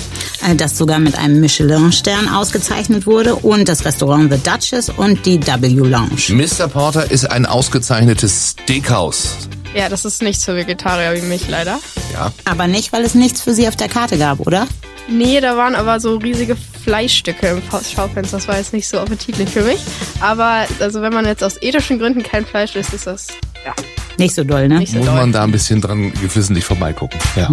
äh, 0.48 0.56
das 0.56 0.78
sogar 0.78 1.00
mit 1.00 1.18
einem 1.18 1.40
Michelin-Stern 1.40 2.30
ausgezeichnet 2.30 3.06
wurde, 3.06 3.36
und 3.36 3.70
das 3.70 3.86
Restaurant 3.86 4.34
The 4.34 4.40
Duchess 4.40 4.90
und 4.90 5.26
die 5.26 5.40
W 5.46 5.68
Lounge. 5.68 6.30
Mr. 6.30 6.68
Porter 6.68 7.12
ist 7.12 7.27
ein 7.32 7.46
ausgezeichnetes 7.46 8.52
Steakhouse. 8.62 9.36
Ja, 9.76 9.90
das 9.90 10.06
ist 10.06 10.22
nichts 10.22 10.46
für 10.46 10.56
Vegetarier 10.56 11.14
wie 11.22 11.26
mich 11.26 11.48
leider. 11.50 11.80
Ja, 12.14 12.32
Aber 12.46 12.68
nicht, 12.68 12.94
weil 12.94 13.04
es 13.04 13.14
nichts 13.16 13.42
für 13.42 13.54
sie 13.54 13.68
auf 13.68 13.76
der 13.76 13.90
Karte 13.90 14.18
gab, 14.18 14.40
oder? 14.40 14.68
Nee, 15.10 15.40
da 15.40 15.56
waren 15.56 15.76
aber 15.76 16.00
so 16.00 16.18
riesige 16.18 16.58
Fleischstücke 16.84 17.48
im 17.48 17.62
Schaufenster. 17.70 18.38
Das 18.38 18.48
war 18.48 18.58
jetzt 18.58 18.74
nicht 18.74 18.88
so 18.88 19.00
appetitlich 19.00 19.50
für 19.50 19.62
mich. 19.62 19.80
Aber 20.20 20.66
also 20.80 21.02
wenn 21.02 21.14
man 21.14 21.26
jetzt 21.26 21.44
aus 21.44 21.62
ethischen 21.62 22.00
Gründen 22.00 22.24
kein 22.24 22.46
Fleisch 22.46 22.76
isst, 22.76 22.94
ist 22.94 23.08
das 23.08 23.28
ja 23.66 23.74
Nicht 24.18 24.36
so 24.36 24.44
doll, 24.44 24.68
ne? 24.68 24.80
nicht 24.80 24.92
so 24.92 24.98
muss 24.98 25.08
doll. 25.08 25.16
man 25.16 25.32
da 25.32 25.44
ein 25.44 25.52
bisschen 25.52 25.80
dran 25.80 26.12
geflissentlich 26.22 26.66
vorbeigucken. 26.66 27.20
Ja. 27.36 27.50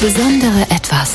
Das 0.00 0.14
besondere 0.14 0.62
Etwas. 0.68 1.12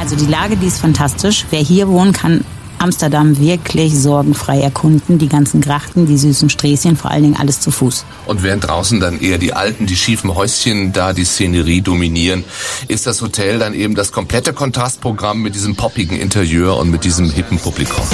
Also 0.00 0.16
die 0.16 0.26
Lage, 0.26 0.56
die 0.56 0.66
ist 0.66 0.80
fantastisch. 0.80 1.44
Wer 1.50 1.60
hier 1.60 1.88
wohnt, 1.88 2.16
kann 2.16 2.44
Amsterdam 2.78 3.38
wirklich 3.38 3.98
sorgenfrei 3.98 4.60
erkunden. 4.60 5.18
Die 5.18 5.28
ganzen 5.28 5.60
Grachten, 5.60 6.06
die 6.06 6.16
süßen 6.16 6.48
Sträßchen, 6.48 6.96
vor 6.96 7.10
allen 7.10 7.24
Dingen 7.24 7.36
alles 7.36 7.60
zu 7.60 7.70
Fuß. 7.70 8.04
Und 8.26 8.42
während 8.42 8.66
draußen 8.66 9.00
dann 9.00 9.20
eher 9.20 9.38
die 9.38 9.52
alten, 9.52 9.86
die 9.86 9.96
schiefen 9.96 10.34
Häuschen 10.34 10.92
da 10.92 11.12
die 11.12 11.24
Szenerie 11.24 11.82
dominieren, 11.82 12.44
ist 12.86 13.06
das 13.06 13.20
Hotel 13.20 13.58
dann 13.58 13.74
eben 13.74 13.94
das 13.94 14.12
komplette 14.12 14.52
Kontrastprogramm 14.52 15.42
mit 15.42 15.54
diesem 15.54 15.76
poppigen 15.76 16.18
Interieur 16.18 16.78
und 16.78 16.90
mit 16.90 17.04
diesem 17.04 17.30
hippen 17.30 17.58
Publikum. 17.58 18.04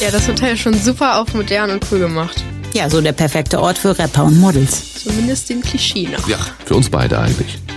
Ja, 0.00 0.10
das 0.10 0.26
Hotel 0.26 0.54
ist 0.54 0.60
schon 0.60 0.74
super 0.74 1.20
auf 1.20 1.34
modern 1.34 1.70
und 1.70 1.84
cool 1.90 1.98
gemacht. 1.98 2.42
Ja, 2.76 2.90
so 2.90 3.00
der 3.00 3.12
perfekte 3.12 3.58
Ort 3.58 3.78
für 3.78 3.98
Rapper 3.98 4.24
und 4.24 4.38
Models. 4.38 5.02
Zumindest 5.02 5.48
dem 5.48 5.62
Klischee 5.62 6.10
nach. 6.12 6.28
Ja, 6.28 6.36
für 6.66 6.74
uns 6.74 6.90
beide 6.90 7.18
eigentlich. 7.18 7.58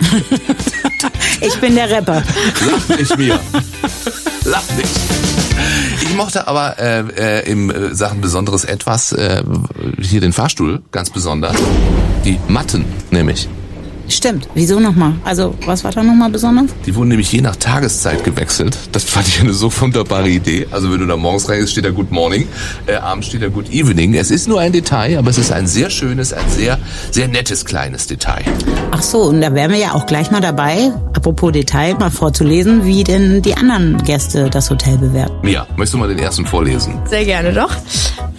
Ich 1.41 1.55
bin 1.61 1.73
der 1.73 1.89
Rapper. 1.89 2.21
Lach 2.69 2.97
nicht 2.97 3.17
mir. 3.17 3.39
Lach 4.43 4.63
nicht. 4.75 4.89
Ich 6.01 6.13
mochte 6.15 6.45
aber 6.49 6.77
äh, 6.77 6.99
äh, 7.15 7.49
im 7.49 7.69
äh, 7.69 7.95
Sachen 7.95 8.19
Besonderes 8.19 8.65
etwas, 8.65 9.13
äh, 9.13 9.41
hier 10.01 10.19
den 10.19 10.33
Fahrstuhl 10.33 10.81
ganz 10.91 11.09
besonders. 11.09 11.55
Die 12.25 12.37
Matten 12.49 12.83
nämlich. 13.09 13.47
Stimmt. 14.09 14.47
Wieso 14.55 14.79
nochmal? 14.79 15.13
Also, 15.23 15.55
was 15.65 15.83
war 15.83 15.91
da 15.91 16.03
nochmal 16.03 16.29
besonders? 16.29 16.71
Die 16.85 16.95
wurden 16.95 17.09
nämlich 17.09 17.31
je 17.31 17.41
nach 17.41 17.55
Tageszeit 17.55 18.23
gewechselt. 18.23 18.77
Das 18.91 19.03
fand 19.03 19.27
ich 19.27 19.39
eine 19.39 19.53
so 19.53 19.71
wunderbare 19.79 20.29
Idee. 20.29 20.67
Also 20.71 20.91
wenn 20.91 20.99
du 20.99 21.05
da 21.05 21.15
morgens 21.17 21.47
reingehst, 21.47 21.71
steht 21.71 21.85
da 21.85 21.91
Good 21.91 22.11
Morning, 22.11 22.47
äh, 22.87 22.95
abends 22.95 23.27
steht 23.27 23.41
da 23.41 23.47
Good 23.47 23.71
Evening. 23.71 24.15
Es 24.15 24.31
ist 24.31 24.47
nur 24.47 24.59
ein 24.59 24.71
Detail, 24.71 25.17
aber 25.17 25.29
es 25.29 25.37
ist 25.37 25.51
ein 25.51 25.67
sehr 25.67 25.89
schönes, 25.89 26.33
ein 26.33 26.49
sehr, 26.49 26.79
sehr 27.11 27.27
nettes 27.27 27.65
kleines 27.65 28.07
Detail. 28.07 28.43
Ach 28.91 29.01
so, 29.01 29.23
und 29.23 29.41
da 29.41 29.53
wären 29.53 29.71
wir 29.71 29.79
ja 29.79 29.93
auch 29.93 30.05
gleich 30.05 30.31
mal 30.31 30.41
dabei, 30.41 30.91
apropos 31.19 31.51
Detail, 31.51 31.95
mal 31.95 32.09
vorzulesen, 32.09 32.85
wie 32.85 33.03
denn 33.03 33.41
die 33.41 33.53
anderen 33.53 34.01
Gäste 34.03 34.49
das 34.49 34.69
Hotel 34.69 34.97
bewerten. 34.97 35.35
Mia, 35.43 35.67
möchtest 35.71 35.95
du 35.95 35.97
mal 35.97 36.07
den 36.07 36.17
ersten 36.17 36.45
vorlesen? 36.45 36.97
Sehr 37.05 37.25
gerne 37.25 37.51
doch. 37.51 37.71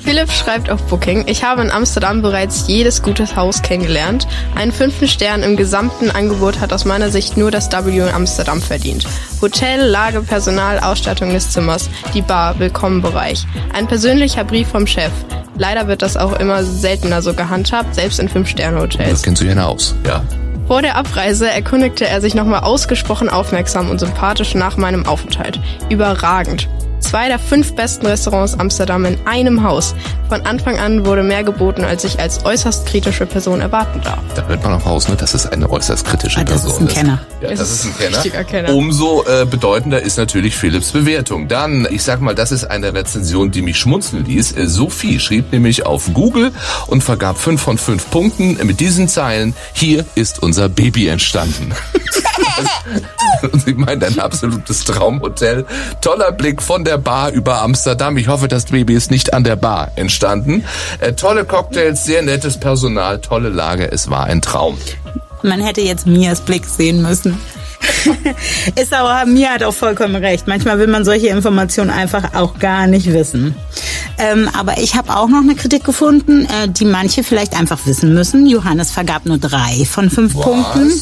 Philipp 0.03 0.31
schreibt 0.33 0.71
auf 0.71 0.83
Booking, 0.85 1.25
ich 1.27 1.45
habe 1.45 1.61
in 1.61 1.71
Amsterdam 1.71 2.23
bereits 2.23 2.69
jedes 2.69 3.03
gute 3.03 3.37
Haus 3.37 3.61
kennengelernt. 3.61 4.27
Einen 4.55 4.73
fünften 4.73 5.09
Stern 5.09 5.43
im 5.43 5.57
gesamten 5.59 6.11
Angebot 6.11 6.59
hat 6.61 6.73
aus 6.73 6.87
meiner 6.87 7.11
Sicht 7.11 7.37
nur 7.37 7.51
das 7.51 7.71
W 7.71 7.99
in 7.99 8.09
Amsterdam 8.09 8.63
verdient. 8.63 9.07
Hotel, 9.43 9.87
Lage, 9.87 10.23
Personal, 10.23 10.81
Ausstattung 10.81 11.35
des 11.35 11.51
Zimmers, 11.51 11.91
die 12.15 12.23
Bar, 12.23 12.59
Willkommenbereich. 12.59 13.47
Ein 13.75 13.89
persönlicher 13.89 14.45
Brief 14.45 14.69
vom 14.69 14.87
Chef. 14.87 15.13
Leider 15.59 15.87
wird 15.87 16.01
das 16.01 16.17
auch 16.17 16.33
immer 16.41 16.65
seltener 16.65 17.21
so 17.21 17.35
gehandhabt, 17.35 17.95
selbst 17.95 18.19
in 18.21 18.27
Das 18.27 18.33
Fünf-Sterne-Hotels. 18.33 19.23
kennst 19.23 19.43
du 19.43 19.47
ja 19.47 19.67
aus, 19.67 19.95
ja. 20.07 20.23
Vor 20.71 20.83
der 20.83 20.95
Abreise 20.95 21.50
erkundigte 21.50 22.07
er 22.07 22.21
sich 22.21 22.37
nochmal 22.37 22.61
ausgesprochen 22.61 23.29
aufmerksam 23.29 23.91
und 23.91 23.99
sympathisch 23.99 24.55
nach 24.55 24.77
meinem 24.77 25.05
Aufenthalt. 25.05 25.59
Überragend. 25.89 26.69
Zwei 27.11 27.26
der 27.26 27.40
fünf 27.40 27.75
besten 27.75 28.07
Restaurants 28.07 28.55
Amsterdam 28.57 29.05
in 29.05 29.19
einem 29.26 29.64
Haus. 29.64 29.97
Von 30.29 30.43
Anfang 30.43 30.79
an 30.79 31.05
wurde 31.05 31.25
mehr 31.25 31.43
geboten, 31.43 31.83
als 31.83 32.05
ich 32.05 32.21
als 32.21 32.45
äußerst 32.45 32.87
kritische 32.87 33.26
Person 33.26 33.61
erwarten 33.61 34.00
darf. 34.05 34.21
Da 34.37 34.47
hört 34.47 34.62
man 34.62 34.75
auch 34.75 34.87
raus, 34.87 35.09
ne, 35.09 35.17
dass 35.17 35.35
es 35.35 35.45
eine 35.45 35.69
äußerst 35.69 36.07
kritische 36.07 36.38
Ah, 36.38 36.45
das 36.45 36.62
Person 36.62 36.87
ist 36.87 36.97
ein 36.97 37.02
Kenner. 37.02 37.19
Ja, 37.43 37.49
Das 37.50 37.59
das 37.59 37.71
ist 37.73 37.79
ist 37.79 37.85
ein 37.87 37.90
ein 37.90 37.99
Kenner. 37.99 38.17
richtiger 38.17 38.45
Kenner. 38.45 38.75
Umso 38.75 39.25
äh, 39.26 39.45
bedeutender 39.45 40.00
ist 40.00 40.19
natürlich 40.19 40.55
Philips 40.55 40.93
Bewertung. 40.93 41.49
Dann, 41.49 41.88
ich 41.90 42.05
sag 42.05 42.21
mal, 42.21 42.37
das 42.37 42.52
ist 42.52 42.62
eine 42.71 42.95
Rezension, 42.95 43.50
die 43.50 43.62
mich 43.62 43.76
schmunzeln 43.79 44.25
ließ. 44.25 44.52
Äh, 44.52 44.69
Sophie 44.69 45.19
schrieb 45.19 45.50
nämlich 45.50 45.85
auf 45.87 46.11
Google 46.14 46.52
und 46.87 47.02
vergab 47.02 47.38
fünf 47.38 47.61
von 47.61 47.76
fünf 47.76 48.09
Punkten 48.12 48.57
mit 48.64 48.79
diesen 48.79 49.09
Zeilen. 49.09 49.52
Hier 49.73 50.05
ist 50.14 50.45
unser 50.45 50.69
Baby 50.69 51.09
entstanden. 51.09 51.73
Und 53.52 53.62
sie 53.62 53.73
meint 53.75 54.02
ein 54.05 54.19
absolutes 54.19 54.85
Traumhotel. 54.85 55.64
Toller 56.00 56.33
Blick 56.33 56.61
von 56.61 56.85
der 56.85 56.99
Bar 57.00 57.30
über 57.30 57.62
Amsterdam. 57.62 58.16
Ich 58.16 58.28
hoffe, 58.28 58.49
das 58.49 58.66
Baby 58.66 58.95
ist 58.95 59.11
nicht 59.11 59.35
an 59.35 59.45
der 59.45 59.57
Bar 59.57 59.92
entstanden. 59.97 60.64
Äh, 61.00 61.14
tolle 61.14 61.45
Cocktails, 61.45 62.04
sehr 62.04 62.23
nettes 62.23 62.59
Personal, 62.59 63.21
tolle 63.21 63.49
Lage. 63.49 63.90
Es 63.90 64.11
war 64.11 64.25
ein 64.25 64.40
Traum. 64.42 64.78
Man 65.42 65.61
hätte 65.61 65.80
jetzt 65.80 66.07
Mias 66.07 66.40
Blick 66.40 66.66
sehen 66.66 67.02
müssen. 67.02 67.38
Ist 68.80 68.92
aber, 68.92 69.26
Mia 69.26 69.50
hat 69.50 69.62
auch 69.62 69.75
vollkommen 69.75 70.16
recht. 70.16 70.47
Manchmal 70.47 70.78
will 70.78 70.87
man 70.87 71.04
solche 71.04 71.28
Informationen 71.28 71.90
einfach 71.90 72.35
auch 72.35 72.59
gar 72.59 72.87
nicht 72.87 73.12
wissen. 73.12 73.54
Ähm, 74.18 74.50
aber 74.52 74.78
ich 74.78 74.97
habe 74.97 75.16
auch 75.16 75.28
noch 75.28 75.40
eine 75.40 75.54
Kritik 75.54 75.82
gefunden, 75.85 76.44
äh, 76.44 76.68
die 76.68 76.85
manche 76.85 77.25
vielleicht 77.25 77.59
einfach 77.59 77.78
wissen 77.87 78.12
müssen. 78.12 78.47
Johannes 78.47 78.90
vergab 78.90 79.25
nur 79.25 79.38
drei 79.38 79.87
von 79.87 80.11
fünf 80.11 80.35
Was? 80.35 80.44
Punkten 80.44 80.92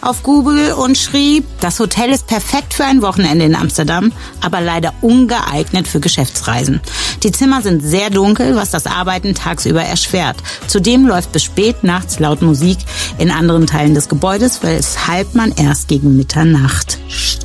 auf 0.00 0.24
Google 0.24 0.72
und 0.72 0.98
schrieb, 0.98 1.44
das 1.60 1.78
Hotel 1.78 2.10
ist 2.10 2.26
perfekt 2.26 2.74
für 2.74 2.84
ein 2.84 3.00
Wochenende 3.00 3.44
in 3.44 3.54
Amsterdam, 3.54 4.12
aber 4.40 4.60
leider 4.60 4.92
ungeeignet 5.02 5.86
für 5.86 6.00
Geschäftsreisen. 6.00 6.80
Die 7.22 7.30
Zimmer 7.30 7.62
sind 7.62 7.80
sehr 7.80 8.10
dunkel, 8.10 8.56
was 8.56 8.70
das 8.70 8.86
Arbeiten 8.86 9.34
tagsüber 9.34 9.82
erschwert. 9.82 10.36
Zudem 10.66 11.06
läuft 11.06 11.30
bis 11.30 11.44
spät 11.44 11.84
nachts 11.84 12.18
laut 12.18 12.42
Musik 12.42 12.78
in 13.18 13.30
anderen 13.30 13.68
Teilen 13.68 13.94
des 13.94 14.08
Gebäudes, 14.08 14.62
weshalb 14.62 15.34
man 15.34 15.52
erst 15.52 15.86
gegen 15.86 16.16
Mitternacht 16.34 16.98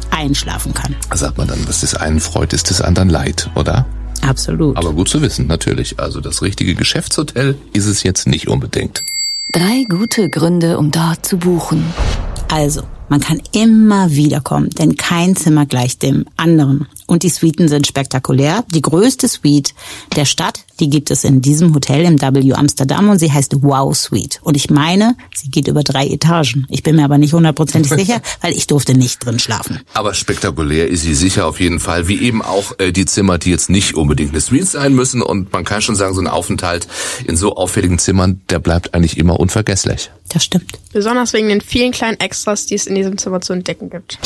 einschlafen 0.09 0.73
kann. 0.73 0.95
Sagt 1.13 1.37
man 1.37 1.47
dann, 1.47 1.67
was 1.67 1.81
des 1.81 1.93
einen 1.93 2.19
freut, 2.19 2.53
ist 2.53 2.71
des 2.71 2.81
anderen 2.81 3.09
leid, 3.09 3.49
oder? 3.53 3.85
Absolut. 4.21 4.75
Aber 4.77 4.93
gut 4.93 5.07
zu 5.09 5.21
wissen, 5.21 5.45
natürlich. 5.45 5.99
Also 5.99 6.21
das 6.21 6.41
richtige 6.41 6.73
Geschäftshotel 6.73 7.55
ist 7.73 7.85
es 7.85 8.01
jetzt 8.01 8.25
nicht 8.25 8.47
unbedingt. 8.47 9.03
Drei 9.53 9.85
gute 9.87 10.29
Gründe, 10.29 10.79
um 10.79 10.89
dort 10.89 11.23
zu 11.23 11.37
buchen. 11.37 11.83
Also, 12.51 12.81
man 13.09 13.19
kann 13.19 13.39
immer 13.51 14.09
wieder 14.11 14.41
kommen, 14.41 14.71
denn 14.71 14.95
kein 14.95 15.35
Zimmer 15.35 15.67
gleicht 15.67 16.01
dem 16.01 16.25
anderen. 16.35 16.87
Und 17.09 17.23
die 17.23 17.29
Suiten 17.29 17.67
sind 17.67 17.87
spektakulär. 17.87 18.63
Die 18.69 18.83
größte 18.83 19.27
Suite 19.27 19.73
der 20.15 20.25
Stadt, 20.25 20.59
die 20.79 20.91
gibt 20.91 21.09
es 21.09 21.23
in 21.23 21.41
diesem 21.41 21.73
Hotel 21.73 22.05
im 22.05 22.21
W 22.21 22.53
Amsterdam 22.53 23.09
und 23.09 23.17
sie 23.17 23.31
heißt 23.31 23.63
Wow 23.63 23.97
Suite. 23.97 24.39
Und 24.43 24.55
ich 24.55 24.69
meine, 24.69 25.15
sie 25.33 25.49
geht 25.49 25.67
über 25.67 25.81
drei 25.81 26.05
Etagen. 26.05 26.67
Ich 26.69 26.83
bin 26.83 26.95
mir 26.95 27.05
aber 27.05 27.17
nicht 27.17 27.33
hundertprozentig 27.33 27.91
sicher, 27.91 28.21
weil 28.41 28.53
ich 28.53 28.67
durfte 28.67 28.93
nicht 28.93 29.25
drin 29.25 29.39
schlafen. 29.39 29.79
Aber 29.95 30.13
spektakulär 30.13 30.87
ist 30.87 31.01
sie 31.01 31.15
sicher 31.15 31.47
auf 31.47 31.59
jeden 31.59 31.79
Fall, 31.79 32.07
wie 32.07 32.21
eben 32.21 32.43
auch 32.43 32.77
äh, 32.77 32.91
die 32.91 33.05
Zimmer, 33.05 33.39
die 33.39 33.49
jetzt 33.49 33.71
nicht 33.71 33.95
unbedingt 33.95 34.29
eine 34.29 34.41
Suite 34.41 34.67
sein 34.67 34.93
müssen. 34.93 35.23
Und 35.23 35.51
man 35.51 35.65
kann 35.65 35.81
schon 35.81 35.95
sagen, 35.95 36.13
so 36.13 36.21
ein 36.21 36.27
Aufenthalt 36.27 36.87
in 37.25 37.37
so 37.37 37.55
auffälligen 37.55 37.97
Zimmern, 37.97 38.41
der 38.51 38.59
bleibt 38.59 38.93
eigentlich 38.93 39.17
immer 39.17 39.39
unvergesslich. 39.39 40.11
Das 40.31 40.43
stimmt. 40.43 40.77
Besonders 40.93 41.33
wegen 41.33 41.49
den 41.49 41.61
vielen 41.61 41.91
kleinen 41.91 42.19
Extras, 42.19 42.67
die 42.67 42.75
es 42.75 42.85
in 42.85 42.93
diesem 42.93 43.17
Zimmer 43.17 43.41
zu 43.41 43.53
entdecken 43.53 43.89
gibt. 43.89 44.19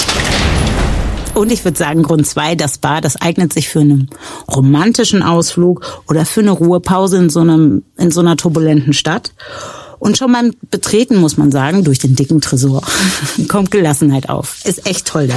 Und 1.34 1.52
ich 1.52 1.66
würde 1.66 1.78
sagen, 1.78 2.04
Grund 2.04 2.28
zwei, 2.28 2.56
das 2.56 2.76
Spa, 2.76 3.02
das 3.02 3.20
eignet 3.20 3.54
sich 3.54 3.68
für 3.68 3.80
einen 3.80 4.10
romantischen 4.48 5.24
Ausflug 5.24 6.04
oder 6.08 6.26
für 6.26 6.42
eine 6.42 6.52
Ruhepause 6.52 7.18
in 7.18 7.30
so 7.30 7.40
einem, 7.40 7.84
in 7.98 8.12
so 8.12 8.20
einer 8.20 8.38
turbulenten 8.38 8.94
Stadt. 8.94 9.34
Und 9.98 10.18
schon 10.18 10.32
beim 10.32 10.54
Betreten 10.70 11.18
muss 11.18 11.38
man 11.38 11.52
sagen, 11.52 11.84
durch 11.84 11.98
den 11.98 12.16
dicken 12.16 12.40
Tresor 12.40 12.84
kommt 13.48 13.72
Gelassenheit 13.72 14.30
auf. 14.30 14.58
Ist 14.66 14.86
echt 14.86 15.08
toll 15.08 15.28
da. 15.28 15.36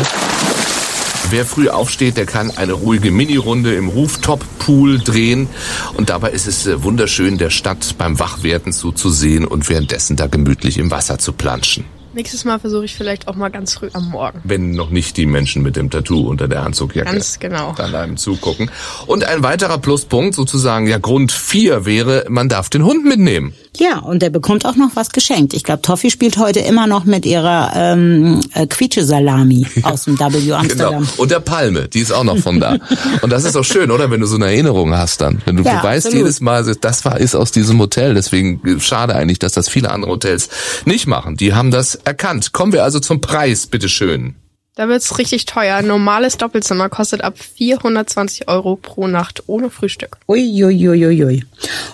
Wer 1.30 1.44
früh 1.44 1.68
aufsteht, 1.68 2.16
der 2.16 2.26
kann 2.26 2.52
eine 2.56 2.74
ruhige 2.74 3.10
Minirunde 3.10 3.74
im 3.74 3.88
Rooftop-Pool 3.88 5.00
drehen. 5.00 5.48
Und 5.94 6.10
dabei 6.10 6.30
ist 6.30 6.46
es 6.46 6.66
äh, 6.66 6.82
wunderschön, 6.84 7.38
der 7.38 7.50
Stadt 7.50 7.96
beim 7.98 8.20
Wachwerden 8.20 8.72
zuzusehen 8.72 9.44
und 9.44 9.68
währenddessen 9.68 10.16
da 10.16 10.26
gemütlich 10.26 10.78
im 10.78 10.90
Wasser 10.90 11.18
zu 11.18 11.32
planschen. 11.32 11.84
Nächstes 12.16 12.46
Mal 12.46 12.58
versuche 12.58 12.86
ich 12.86 12.94
vielleicht 12.94 13.28
auch 13.28 13.34
mal 13.34 13.50
ganz 13.50 13.74
früh 13.74 13.90
am 13.92 14.08
Morgen. 14.08 14.40
Wenn 14.42 14.70
noch 14.70 14.88
nicht 14.88 15.18
die 15.18 15.26
Menschen 15.26 15.62
mit 15.62 15.76
dem 15.76 15.90
Tattoo 15.90 16.26
unter 16.26 16.48
der 16.48 16.62
Anzugjacke 16.62 17.12
Ganz 17.12 17.38
genau. 17.38 17.74
dann 17.76 17.94
einem 17.94 18.16
zugucken. 18.16 18.70
Und 19.06 19.24
ein 19.24 19.42
weiterer 19.42 19.76
Pluspunkt, 19.76 20.34
sozusagen, 20.34 20.86
ja 20.86 20.96
Grund 20.96 21.30
vier 21.30 21.84
wäre, 21.84 22.24
man 22.30 22.48
darf 22.48 22.70
den 22.70 22.86
Hund 22.86 23.04
mitnehmen. 23.04 23.52
Ja, 23.78 23.98
und 23.98 24.22
der 24.22 24.30
bekommt 24.30 24.64
auch 24.66 24.76
noch 24.76 24.90
was 24.94 25.10
geschenkt. 25.10 25.54
Ich 25.54 25.64
glaube, 25.64 25.82
Toffi 25.82 26.10
spielt 26.10 26.38
heute 26.38 26.60
immer 26.60 26.86
noch 26.86 27.04
mit 27.04 27.26
ihrer 27.26 27.72
ähm, 27.74 28.40
äh, 28.54 28.66
Quietsche-Salami 28.66 29.66
aus 29.82 30.04
dem 30.04 30.18
W 30.18 30.52
Amsterdam. 30.52 31.00
Genau. 31.00 31.12
Und 31.16 31.30
der 31.30 31.40
Palme, 31.40 31.88
die 31.88 32.00
ist 32.00 32.12
auch 32.12 32.24
noch 32.24 32.38
von 32.38 32.60
da. 32.60 32.78
Und 33.22 33.30
das 33.30 33.44
ist 33.44 33.56
doch 33.56 33.64
schön, 33.64 33.90
oder? 33.90 34.10
Wenn 34.10 34.20
du 34.20 34.26
so 34.26 34.36
eine 34.36 34.46
Erinnerung 34.46 34.94
hast 34.96 35.20
dann. 35.20 35.42
Wenn 35.44 35.56
du, 35.56 35.62
Ja, 35.62 35.78
du 35.78 35.84
weißt 35.84 36.06
absolut. 36.06 36.26
jedes 36.26 36.40
Mal, 36.40 36.64
das 36.80 37.04
war, 37.04 37.18
ist 37.18 37.34
aus 37.34 37.52
diesem 37.52 37.78
Hotel. 37.78 38.14
Deswegen 38.14 38.80
schade 38.80 39.14
eigentlich, 39.14 39.38
dass 39.38 39.52
das 39.52 39.68
viele 39.68 39.90
andere 39.90 40.12
Hotels 40.12 40.48
nicht 40.84 41.06
machen. 41.06 41.36
Die 41.36 41.54
haben 41.54 41.70
das 41.70 41.94
erkannt. 41.94 42.52
Kommen 42.52 42.72
wir 42.72 42.84
also 42.84 43.00
zum 43.00 43.20
Preis, 43.20 43.66
bitteschön. 43.66 44.34
Da 44.76 44.88
wird's 44.88 45.16
richtig 45.16 45.46
teuer. 45.46 45.76
Ein 45.76 45.86
normales 45.86 46.36
Doppelzimmer 46.36 46.90
kostet 46.90 47.24
ab 47.24 47.38
420 47.38 48.46
Euro 48.46 48.76
pro 48.76 49.06
Nacht 49.06 49.44
ohne 49.46 49.70
Frühstück. 49.70 50.18
Uiuiuiui. 50.28 51.46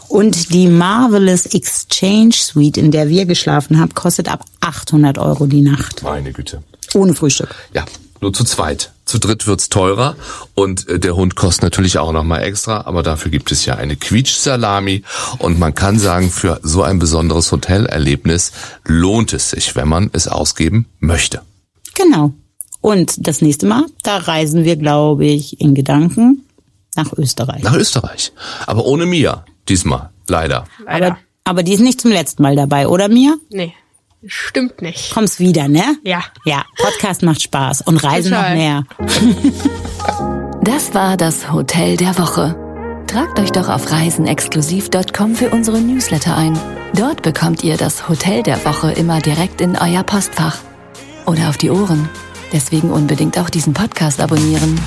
Und 0.09 0.53
die 0.53 0.67
Marvelous 0.67 1.47
Exchange 1.47 2.35
Suite, 2.35 2.79
in 2.79 2.91
der 2.91 3.09
wir 3.09 3.25
geschlafen 3.25 3.79
haben, 3.79 3.95
kostet 3.95 4.29
ab 4.29 4.45
800 4.61 5.19
Euro 5.19 5.47
die 5.47 5.61
Nacht. 5.61 6.03
Meine 6.03 6.33
Güte. 6.33 6.65
Ohne 6.93 7.15
Frühstück. 7.15 7.55
Ja, 7.73 7.85
nur 8.21 8.33
zu 8.33 8.43
zweit. 8.43 8.91
Zu 9.05 9.19
dritt 9.19 9.47
wird's 9.47 9.69
teurer 9.69 10.17
und 10.55 10.89
äh, 10.89 10.99
der 10.99 11.15
Hund 11.15 11.37
kostet 11.37 11.63
natürlich 11.63 11.99
auch 11.99 12.11
nochmal 12.11 12.43
extra, 12.43 12.81
aber 12.81 13.05
dafür 13.05 13.31
gibt 13.31 13.53
es 13.53 13.65
ja 13.65 13.77
eine 13.77 13.95
Quietsch-Salami 13.95 15.05
und 15.39 15.57
man 15.57 15.77
kann 15.77 16.01
sagen, 16.01 16.31
für 16.31 16.59
so 16.65 16.83
ein 16.83 16.99
besonderes 16.99 17.53
Hotelerlebnis 17.53 18.51
lohnt 18.85 19.33
es 19.35 19.51
sich, 19.51 19.77
wenn 19.77 19.89
man 19.89 20.11
es 20.13 20.27
ausgeben 20.27 20.87
möchte. 20.99 21.43
Genau. 21.95 22.35
Und 22.83 23.27
das 23.27 23.41
nächste 23.41 23.65
Mal, 23.67 23.87
da 24.03 24.19
reisen 24.19 24.65
wir, 24.65 24.77
glaube 24.77 25.25
ich, 25.25 25.59
in 25.61 25.75
Gedanken 25.75 26.43
nach 26.95 27.13
Österreich. 27.17 27.63
Nach 27.63 27.75
Österreich. 27.75 28.33
Aber 28.67 28.85
ohne 28.85 29.07
Mia. 29.07 29.45
Diesmal. 29.69 30.11
Leider. 30.29 30.65
Leider. 30.85 31.07
Aber, 31.07 31.19
aber 31.45 31.63
die 31.63 31.73
ist 31.73 31.81
nicht 31.81 32.01
zum 32.01 32.11
letzten 32.11 32.43
Mal 32.43 32.57
dabei, 32.57 32.89
oder 32.89 33.09
Mia? 33.09 33.35
nee, 33.51 33.73
stimmt 34.27 34.83
nicht. 34.83 35.13
Kommst 35.15 35.41
wieder, 35.41 35.69
ne? 35.69 35.97
Ja. 36.05 36.23
Ja, 36.45 36.65
Podcast 36.77 37.23
macht 37.23 37.43
Spaß 37.43 37.83
und 37.83 37.97
Reisen 38.05 38.33
noch 38.33 38.39
Total. 38.39 38.57
mehr. 38.57 38.85
Das 40.65 40.95
war 40.95 41.17
das 41.17 41.51
Hotel 41.53 41.97
der 41.97 42.17
Woche. 42.19 42.55
Tragt 43.09 43.41
euch 43.41 43.51
doch 43.51 43.69
auf 43.69 43.91
reisenexklusiv.com 43.91 45.35
für 45.35 45.51
unsere 45.51 45.81
Newsletter 45.81 46.37
ein. 46.37 46.57
Dort 46.95 47.23
bekommt 47.23 47.65
ihr 47.65 47.77
das 47.77 48.09
Hotel 48.09 48.45
der 48.45 48.65
Woche 48.65 48.93
immer 48.93 49.21
direkt 49.21 49.61
in 49.61 49.77
euer 49.77 50.05
Postfach. 50.05 50.59
Oder 51.27 51.49
auf 51.49 51.59
die 51.59 51.71
Ohren. 51.71 52.09
Deswegen 52.53 52.91
unbedingt 52.91 53.39
auch 53.39 53.49
diesen 53.51 53.73
Podcast 53.73 54.21
abonnieren. 54.21 54.79